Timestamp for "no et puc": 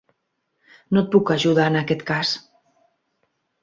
0.95-1.31